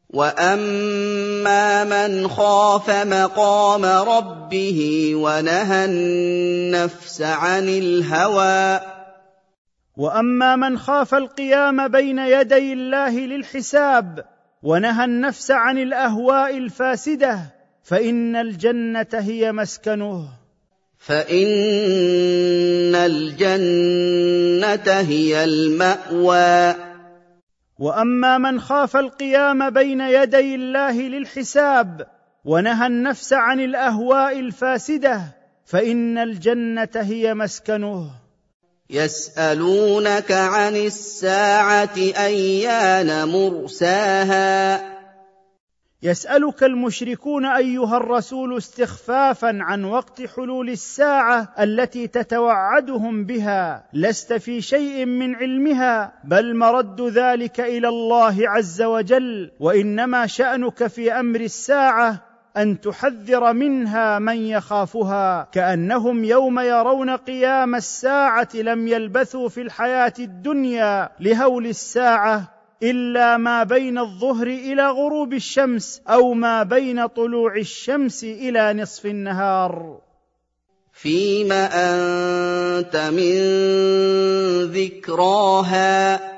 وأما 0.10 1.84
من 1.84 2.28
خاف 2.28 2.90
مقام 2.90 3.86
ربه 3.86 5.12
ونهى 5.16 5.86
النفس 5.86 7.22
عن 7.22 7.70
الهوى. 7.70 8.80
وأما 9.98 10.56
من 10.56 10.78
خاف 10.78 11.16
القيام 11.16 11.88
بين 11.88 12.20
يدي 12.20 12.74
الله 12.74 13.20
للحساب 13.20 14.26
ونهى 14.64 15.06
النفس 15.06 15.52
عن 15.52 15.78
الأهواء 15.78 16.58
الفاسدة 16.58 17.40
فإن 17.84 18.36
الجنة 18.36 19.08
هي 19.14 19.52
مسكنه. 19.52 20.28
فإن 20.98 22.96
الجنة 22.96 25.00
هي 25.00 25.44
المأوى. 25.44 26.76
وأما 27.80 28.38
من 28.38 28.60
خاف 28.60 28.98
القيام 28.98 29.70
بين 29.70 30.02
يدي 30.02 30.56
الله 30.56 31.02
للحساب 31.02 32.08
ونهى 32.46 32.88
النفس 32.88 33.34
عن 33.34 33.60
الأهواء 33.60 34.40
الفاسدة 34.40 35.22
فإن 35.66 36.18
الجنة 36.18 36.90
هي 36.96 37.34
مسكنه. 37.34 38.21
يسألونك 38.92 40.32
عن 40.32 40.76
الساعة 40.76 41.98
أيان 41.98 43.28
مرساها. 43.28 44.92
يسألك 46.04 46.64
المشركون 46.64 47.46
أيها 47.46 47.98
الرسول 47.98 48.58
استخفافا 48.58 49.58
عن 49.62 49.84
وقت 49.84 50.22
حلول 50.22 50.70
الساعة 50.70 51.54
التي 51.60 52.08
تتوعدهم 52.08 53.26
بها 53.26 53.84
لست 53.94 54.34
في 54.34 54.62
شيء 54.62 55.06
من 55.06 55.36
علمها 55.36 56.14
بل 56.24 56.56
مرد 56.56 57.02
ذلك 57.02 57.60
إلى 57.60 57.88
الله 57.88 58.50
عز 58.50 58.82
وجل 58.82 59.52
وإنما 59.60 60.28
شأنك 60.28 60.88
في 60.88 61.14
أمر 61.14 61.40
الساعة 61.40 62.31
أن 62.58 62.82
تحذر 62.82 63.54
منها 63.54 64.20
من 64.20 64.38
يخافها 64.38 65.48
كأنهم 65.52 66.24
يوم 66.24 66.60
يرون 66.60 67.10
قيام 67.10 67.76
الساعة 67.76 68.50
لم 68.54 68.88
يلبثوا 68.88 69.50
في 69.50 69.62
الحياة 69.62 70.14
الدنيا 70.20 71.10
لهول 71.20 71.66
الساعة 71.66 72.62
إلا 72.84 73.38
ما 73.38 73.64
بين 73.64 73.98
الظهر 73.98 74.48
إلى 74.48 74.88
غروب 74.90 75.34
الشمس 75.34 76.02
أو 76.10 76.34
ما 76.34 76.64
بين 76.64 77.08
طلوع 77.08 77.56
الشمس 77.56 78.24
إلى 78.24 78.74
نصف 78.74 79.06
النهار. 79.06 80.00
فيم 80.94 81.52
أنت 81.52 82.96
من 82.96 83.38
ذكراها 84.66 86.31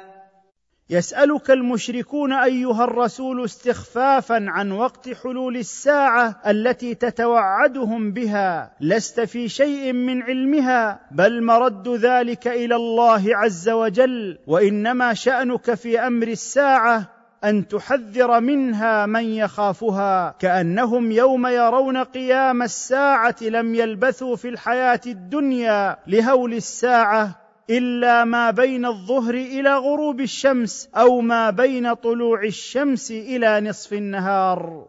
يسألك 0.90 1.52
المشركون 1.52 2.34
أيها 2.34 2.84
الرسول 2.84 3.46
استخفافا 3.46 4.46
عن 4.48 4.72
وقت 4.72 5.10
حلول 5.24 5.58
الساعة 5.58 6.42
التي 6.48 6.96
تتوعدهم 6.96 8.12
بها 8.12 8.72
لست 8.82 9.20
في 9.22 9.50
شيء 9.50 9.94
من 9.94 10.24
علمها 10.24 11.00
بل 11.12 11.44
مرد 11.44 11.88
ذلك 11.88 12.48
إلى 12.48 12.76
الله 12.76 13.24
عز 13.38 13.70
وجل 13.70 14.38
وإنما 14.48 15.14
شأنك 15.14 15.74
في 15.74 16.00
أمر 16.00 16.28
الساعة 16.28 17.10
أن 17.44 17.68
تحذر 17.68 18.40
منها 18.40 19.06
من 19.06 19.24
يخافها 19.24 20.36
كأنهم 20.40 21.12
يوم 21.12 21.48
يرون 21.48 21.98
قيام 21.98 22.62
الساعة 22.62 23.36
لم 23.42 23.76
يلبثوا 23.76 24.36
في 24.36 24.50
الحياة 24.50 25.02
الدنيا 25.06 25.98
لهول 26.08 26.54
الساعة. 26.54 27.43
إلا 27.70 28.24
ما 28.24 28.52
بين 28.52 28.86
الظهر 28.86 29.34
إلى 29.34 29.76
غروب 29.78 30.22
الشمس 30.22 30.90
أو 30.96 31.22
ما 31.22 31.50
بين 31.50 31.94
طلوع 31.94 32.44
الشمس 32.44 33.12
إلى 33.12 33.62
نصف 33.62 33.94
النهار. 33.94 34.86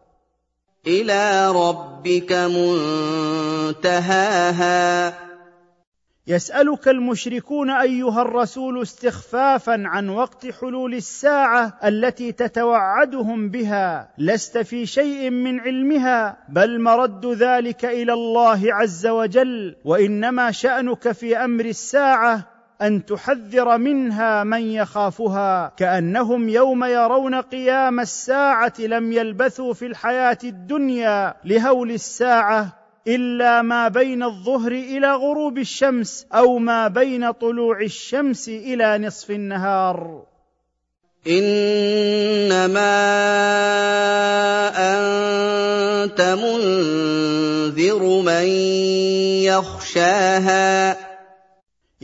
إلى 0.87 1.51
ربك 1.51 2.31
منتهاها. 3.75 5.13
يسألك 6.27 6.87
المشركون 6.87 7.69
أيها 7.69 8.21
الرسول 8.21 8.81
استخفافا 8.81 9.83
عن 9.85 10.09
وقت 10.09 10.47
حلول 10.47 10.93
الساعة 10.93 11.79
التي 11.83 12.31
تتوعدهم 12.31 13.49
بها. 13.49 14.09
لست 14.17 14.57
في 14.57 14.85
شيء 14.85 15.29
من 15.29 15.59
علمها 15.59 16.37
بل 16.49 16.81
مرد 16.81 17.25
ذلك 17.25 17.85
إلى 17.85 18.13
الله 18.13 18.73
عز 18.73 19.07
وجل 19.07 19.75
وإنما 19.85 20.51
شأنك 20.51 21.11
في 21.11 21.37
أمر 21.37 21.65
الساعة 21.65 22.54
أن 22.81 23.05
تحذر 23.05 23.77
منها 23.77 24.43
من 24.43 24.61
يخافها 24.61 25.73
كأنهم 25.77 26.49
يوم 26.49 26.83
يرون 26.83 27.35
قيام 27.35 27.99
الساعة 27.99 28.73
لم 28.79 29.11
يلبثوا 29.11 29.73
في 29.73 29.85
الحياة 29.85 30.37
الدنيا 30.43 31.33
لهول 31.45 31.91
الساعة 31.91 32.85
إلا 33.07 33.61
ما 33.61 33.87
بين 33.87 34.23
الظهر 34.23 34.71
إلى 34.71 35.11
غروب 35.11 35.57
الشمس 35.57 36.25
أو 36.33 36.57
ما 36.57 36.87
بين 36.87 37.31
طلوع 37.31 37.81
الشمس 37.81 38.49
إلى 38.49 38.97
نصف 38.97 39.31
النهار. 39.31 40.23
إنما 41.27 42.95
أنت 44.77 46.21
منذر 46.21 48.21
من 48.21 48.47
يخشاها. 49.43 51.04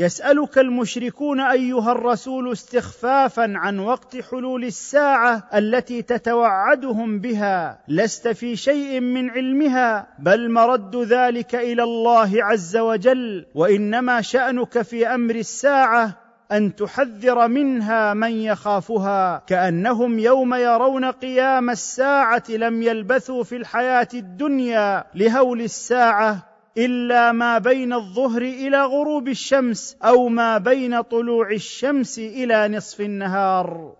يسألك 0.01 0.57
المشركون 0.57 1.39
أيها 1.39 1.91
الرسول 1.91 2.51
استخفافا 2.51 3.53
عن 3.55 3.79
وقت 3.79 4.17
حلول 4.31 4.63
الساعة 4.63 5.49
التي 5.53 6.01
تتوعدهم 6.01 7.19
بها 7.19 7.79
لست 7.87 8.27
في 8.27 8.55
شيء 8.55 8.99
من 8.99 9.29
علمها 9.29 10.07
بل 10.19 10.51
مرد 10.51 10.95
ذلك 10.95 11.55
إلى 11.55 11.83
الله 11.83 12.31
عز 12.43 12.77
وجل 12.77 13.45
وإنما 13.55 14.21
شأنك 14.21 14.81
في 14.81 15.07
أمر 15.07 15.35
الساعة 15.35 16.17
أن 16.51 16.75
تحذر 16.75 17.47
منها 17.47 18.13
من 18.13 18.31
يخافها 18.31 19.43
كأنهم 19.47 20.19
يوم 20.19 20.53
يرون 20.53 21.05
قيام 21.05 21.69
الساعة 21.69 22.43
لم 22.49 22.81
يلبثوا 22.81 23.43
في 23.43 23.55
الحياة 23.55 24.07
الدنيا 24.13 25.03
لهول 25.15 25.61
الساعة. 25.61 26.50
إلا 26.77 27.31
ما 27.31 27.57
بين 27.57 27.93
الظهر 27.93 28.41
إلى 28.41 28.85
غروب 28.85 29.27
الشمس 29.27 29.95
أو 30.03 30.27
ما 30.27 30.57
بين 30.57 31.01
طلوع 31.01 31.51
الشمس 31.51 32.19
إلى 32.19 32.67
نصف 32.67 33.01
النهار. 33.01 33.93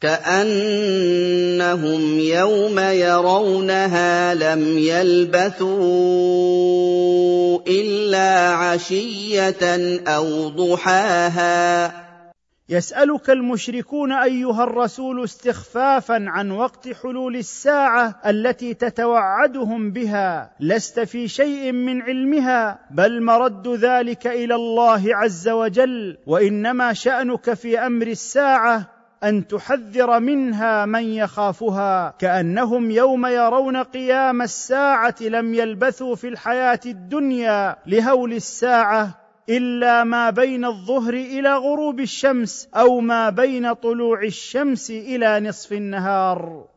كأنهم 0.00 1.00
يوم 2.18 2.78
يرونها 2.78 4.34
لم 4.34 4.78
يلبثوا 4.78 5.74
إلا 7.68 8.48
عشية 8.48 10.00
أو 10.06 10.48
ضحاها. 10.48 12.03
يسألك 12.68 13.30
المشركون 13.30 14.12
أيها 14.12 14.64
الرسول 14.64 15.24
استخفافا 15.24 16.24
عن 16.28 16.50
وقت 16.50 16.88
حلول 17.02 17.36
الساعة 17.36 18.20
التي 18.26 18.74
تتوعدهم 18.74 19.90
بها 19.90 20.50
لست 20.60 21.00
في 21.00 21.28
شيء 21.28 21.72
من 21.72 22.02
علمها 22.02 22.78
بل 22.90 23.22
مرد 23.22 23.68
ذلك 23.68 24.26
إلى 24.26 24.54
الله 24.54 25.16
عز 25.16 25.48
وجل 25.48 26.18
وإنما 26.26 26.92
شأنك 26.92 27.54
في 27.54 27.78
أمر 27.78 28.06
الساعة 28.06 28.90
أن 29.24 29.46
تحذر 29.46 30.20
منها 30.20 30.86
من 30.86 31.04
يخافها 31.04 32.14
كأنهم 32.18 32.90
يوم 32.90 33.26
يرون 33.26 33.76
قيام 33.76 34.42
الساعة 34.42 35.14
لم 35.20 35.54
يلبثوا 35.54 36.14
في 36.14 36.28
الحياة 36.28 36.80
الدنيا 36.86 37.76
لهول 37.86 38.32
الساعة. 38.32 39.23
إلا 39.48 40.04
ما 40.04 40.30
بين 40.30 40.64
الظهر 40.64 41.14
إلى 41.14 41.56
غروب 41.56 42.00
الشمس 42.00 42.68
أو 42.74 43.00
ما 43.00 43.30
بين 43.30 43.72
طلوع 43.72 44.22
الشمس 44.22 44.90
إلى 44.90 45.40
نصف 45.40 45.72
النهار. 45.72 46.73